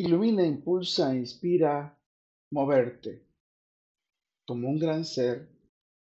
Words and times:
Ilumina, 0.00 0.46
impulsa, 0.46 1.12
inspira, 1.12 1.98
moverte. 2.52 3.26
Como 4.46 4.68
un 4.68 4.78
gran 4.78 5.04
ser, 5.04 5.48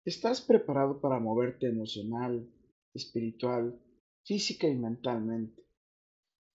estás 0.04 0.42
preparado 0.42 1.00
para 1.00 1.22
moverte 1.22 1.68
emocional, 1.68 2.52
espiritual, 2.94 3.82
física 4.26 4.68
y 4.68 4.76
mentalmente. 4.76 5.64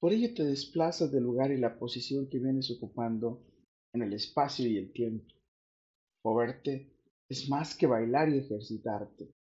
Por 0.01 0.11
ello 0.11 0.33
te 0.33 0.43
desplazas 0.43 1.09
del 1.09 1.23
lugar 1.23 1.53
y 1.53 1.57
la 1.57 1.79
posición 1.79 2.27
que 2.27 2.39
vienes 2.39 2.69
ocupando 2.69 3.47
en 3.93 4.01
el 4.01 4.11
espacio 4.11 4.67
y 4.67 4.77
el 4.77 4.91
tiempo. 4.91 5.33
Moverte 6.25 6.91
es 7.29 7.47
más 7.47 7.77
que 7.77 7.87
bailar 7.87 8.27
y 8.27 8.39
ejercitarte. 8.39 9.33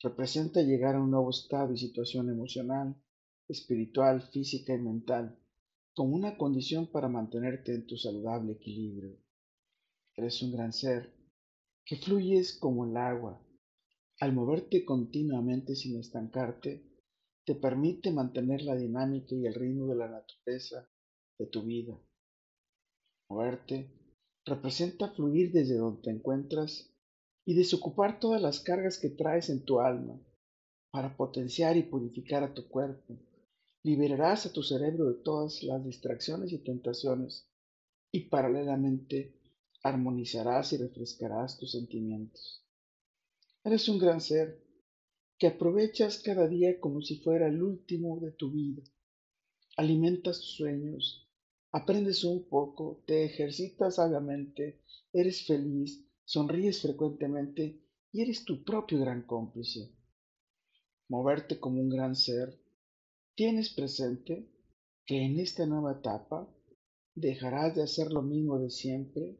Representa 0.00 0.62
llegar 0.62 0.94
a 0.94 1.02
un 1.02 1.10
nuevo 1.10 1.30
estado 1.30 1.72
y 1.72 1.76
situación 1.76 2.30
emocional, 2.30 2.94
espiritual, 3.48 4.22
física 4.22 4.74
y 4.74 4.78
mental 4.78 5.36
como 5.96 6.14
una 6.14 6.36
condición 6.36 6.88
para 6.88 7.08
mantenerte 7.08 7.74
en 7.74 7.86
tu 7.86 7.96
saludable 7.96 8.52
equilibrio. 8.52 9.16
Eres 10.14 10.42
un 10.42 10.52
gran 10.52 10.74
ser 10.74 11.10
que 11.86 11.96
fluyes 11.96 12.58
como 12.58 12.84
el 12.84 12.98
agua. 12.98 13.42
Al 14.20 14.34
moverte 14.34 14.84
continuamente 14.84 15.74
sin 15.74 15.98
estancarte, 15.98 16.84
te 17.46 17.54
permite 17.54 18.10
mantener 18.10 18.60
la 18.62 18.76
dinámica 18.76 19.34
y 19.34 19.46
el 19.46 19.54
ritmo 19.54 19.86
de 19.86 19.96
la 19.96 20.08
naturaleza 20.08 20.86
de 21.38 21.46
tu 21.46 21.62
vida. 21.62 21.98
Moverte 23.30 23.90
representa 24.44 25.14
fluir 25.14 25.50
desde 25.50 25.78
donde 25.78 26.02
te 26.02 26.10
encuentras 26.10 26.92
y 27.46 27.54
desocupar 27.54 28.20
todas 28.20 28.42
las 28.42 28.60
cargas 28.60 28.98
que 28.98 29.08
traes 29.08 29.48
en 29.48 29.64
tu 29.64 29.80
alma 29.80 30.20
para 30.90 31.16
potenciar 31.16 31.78
y 31.78 31.84
purificar 31.84 32.42
a 32.42 32.52
tu 32.52 32.68
cuerpo 32.68 33.16
liberarás 33.86 34.46
a 34.46 34.52
tu 34.52 34.64
cerebro 34.64 35.04
de 35.06 35.22
todas 35.22 35.62
las 35.62 35.84
distracciones 35.84 36.52
y 36.52 36.58
tentaciones 36.58 37.46
y 38.10 38.28
paralelamente 38.28 39.38
armonizarás 39.80 40.72
y 40.72 40.78
refrescarás 40.78 41.56
tus 41.56 41.70
sentimientos. 41.70 42.64
Eres 43.62 43.88
un 43.88 44.00
gran 44.00 44.20
ser 44.20 44.60
que 45.38 45.46
aprovechas 45.46 46.18
cada 46.18 46.48
día 46.48 46.80
como 46.80 47.00
si 47.00 47.18
fuera 47.20 47.46
el 47.46 47.62
último 47.62 48.18
de 48.18 48.32
tu 48.32 48.50
vida. 48.50 48.82
Alimentas 49.76 50.40
tus 50.40 50.56
sueños, 50.56 51.30
aprendes 51.70 52.24
un 52.24 52.48
poco, 52.48 53.04
te 53.06 53.24
ejercitas 53.24 53.94
sabiamente, 53.94 54.80
eres 55.12 55.46
feliz, 55.46 56.04
sonríes 56.24 56.82
frecuentemente 56.82 57.80
y 58.10 58.20
eres 58.20 58.44
tu 58.44 58.64
propio 58.64 58.98
gran 58.98 59.22
cómplice. 59.22 59.92
Moverte 61.08 61.60
como 61.60 61.80
un 61.80 61.88
gran 61.88 62.16
ser 62.16 62.65
Tienes 63.36 63.68
presente 63.68 64.48
que 65.04 65.22
en 65.22 65.38
esta 65.38 65.66
nueva 65.66 65.98
etapa 65.98 66.48
dejarás 67.14 67.76
de 67.76 67.82
hacer 67.82 68.10
lo 68.10 68.22
mismo 68.22 68.58
de 68.58 68.70
siempre 68.70 69.36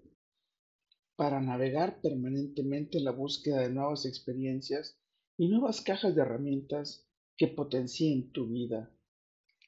para 1.16 1.40
navegar 1.40 2.02
permanentemente 2.02 2.98
en 2.98 3.04
la 3.04 3.12
búsqueda 3.12 3.62
de 3.62 3.70
nuevas 3.70 4.04
experiencias 4.04 4.98
y 5.38 5.48
nuevas 5.48 5.80
cajas 5.80 6.14
de 6.14 6.20
herramientas 6.20 7.06
que 7.38 7.48
potencien 7.48 8.32
tu 8.32 8.48
vida. 8.48 8.94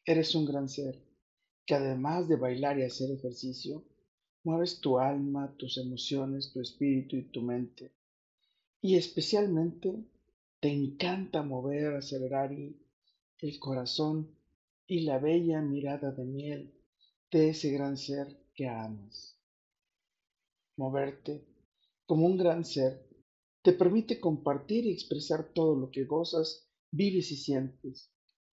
Eres 0.04 0.34
un 0.34 0.44
gran 0.44 0.68
ser 0.68 1.02
que 1.64 1.76
además 1.76 2.28
de 2.28 2.36
bailar 2.36 2.78
y 2.78 2.82
hacer 2.82 3.10
ejercicio, 3.10 3.82
mueves 4.44 4.80
tu 4.80 4.98
alma, 4.98 5.54
tus 5.56 5.78
emociones, 5.78 6.52
tu 6.52 6.60
espíritu 6.60 7.16
y 7.16 7.22
tu 7.30 7.40
mente. 7.40 7.92
Y 8.82 8.96
especialmente 8.96 10.04
te 10.60 10.68
encanta 10.68 11.42
mover, 11.42 11.94
acelerar 11.94 12.52
y 12.52 12.76
el 13.40 13.58
corazón 13.60 14.34
y 14.86 15.00
la 15.00 15.18
bella 15.18 15.60
mirada 15.60 16.10
de 16.10 16.24
miel 16.24 16.74
de 17.30 17.50
ese 17.50 17.70
gran 17.70 17.96
ser 17.96 18.36
que 18.54 18.66
amas. 18.68 19.38
Moverte 20.76 21.44
como 22.06 22.26
un 22.26 22.36
gran 22.36 22.64
ser 22.64 23.06
te 23.62 23.72
permite 23.72 24.18
compartir 24.18 24.86
y 24.86 24.92
expresar 24.92 25.52
todo 25.52 25.76
lo 25.76 25.90
que 25.90 26.04
gozas, 26.04 26.68
vives 26.90 27.30
y 27.30 27.36
sientes, 27.36 28.10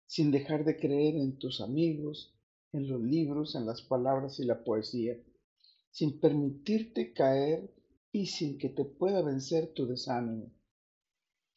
sin 0.07 0.31
dejar 0.31 0.65
de 0.65 0.79
creer 0.79 1.17
en 1.17 1.39
tus 1.39 1.61
amigos, 1.61 2.35
en 2.73 2.89
los 2.89 3.01
libros, 3.01 3.55
en 3.55 3.67
las 3.67 3.83
palabras 3.83 4.41
y 4.41 4.45
la 4.45 4.65
poesía, 4.65 5.17
sin 5.91 6.19
permitirte 6.19 7.13
caer 7.13 7.73
y 8.11 8.27
sin 8.27 8.59
que 8.59 8.71
te 8.71 8.85
pueda 8.85 9.23
vencer 9.23 9.75
tu 9.75 9.87
desánimo. 9.87 10.51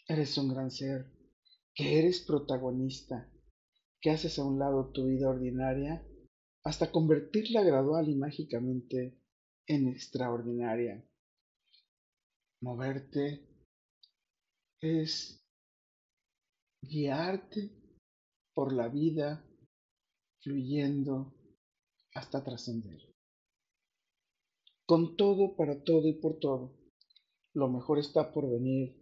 Eres 0.07 0.37
un 0.37 0.49
gran 0.49 0.69
ser 0.69 1.15
que 1.75 1.99
eres 1.99 2.21
protagonista, 2.21 3.29
que 4.01 4.09
haces 4.09 4.39
a 4.39 4.45
un 4.45 4.57
lado 4.57 4.91
tu 4.93 5.05
vida 5.07 5.29
ordinaria 5.29 6.07
hasta 6.63 6.91
convertirla 6.91 7.63
gradual 7.63 8.09
y 8.09 8.15
mágicamente 8.15 9.21
en 9.67 9.89
extraordinaria. 9.89 11.05
Moverte 12.61 13.45
es 14.81 15.45
guiarte 16.81 17.71
por 18.53 18.73
la 18.73 18.87
vida 18.87 19.45
fluyendo 20.41 21.35
hasta 22.13 22.43
trascender. 22.43 23.01
Con 24.87 25.17
todo, 25.17 25.55
para 25.55 25.83
todo 25.83 26.07
y 26.07 26.13
por 26.13 26.39
todo, 26.39 26.77
lo 27.53 27.67
mejor 27.69 27.99
está 27.99 28.31
por 28.31 28.49
venir. 28.49 28.95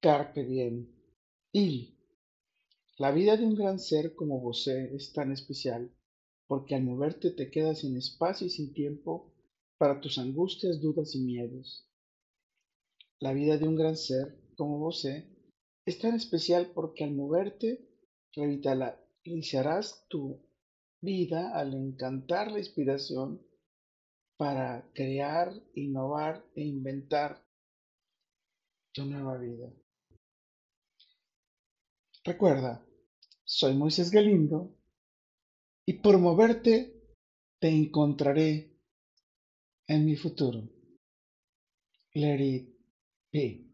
Carpe 0.00 0.44
diem. 0.44 0.88
Il. 1.52 2.01
La 3.02 3.10
vida 3.10 3.36
de 3.36 3.44
un 3.44 3.56
gran 3.56 3.80
ser 3.80 4.14
como 4.14 4.38
vos 4.38 4.68
es 4.68 5.12
tan 5.12 5.32
especial 5.32 5.90
porque 6.46 6.76
al 6.76 6.84
moverte 6.84 7.32
te 7.32 7.50
quedas 7.50 7.80
sin 7.80 7.96
espacio 7.96 8.46
y 8.46 8.50
sin 8.50 8.72
tiempo 8.72 9.34
para 9.76 10.00
tus 10.00 10.18
angustias, 10.18 10.80
dudas 10.80 11.16
y 11.16 11.18
miedos. 11.18 11.84
La 13.18 13.32
vida 13.32 13.58
de 13.58 13.66
un 13.66 13.74
gran 13.74 13.96
ser 13.96 14.38
como 14.56 14.78
vos 14.78 15.04
es 15.04 15.98
tan 15.98 16.14
especial 16.14 16.70
porque 16.72 17.02
al 17.02 17.10
moverte 17.10 17.88
revitalizarás 18.36 20.06
tu 20.06 20.40
vida 21.00 21.58
al 21.58 21.74
encantar 21.74 22.52
la 22.52 22.60
inspiración 22.60 23.44
para 24.36 24.88
crear, 24.94 25.52
innovar 25.74 26.46
e 26.54 26.62
inventar 26.62 27.44
tu 28.92 29.06
nueva 29.06 29.38
vida. 29.38 29.72
Recuerda, 32.24 32.86
soy 33.52 33.74
Moisés 33.74 34.10
Galindo 34.10 34.74
y 35.84 35.92
por 35.92 36.18
moverte 36.18 36.94
te 37.60 37.68
encontraré 37.68 38.80
en 39.86 40.06
mi 40.06 40.16
futuro. 40.16 40.70
Let 42.14 42.40
it 42.40 42.68
be. 43.30 43.71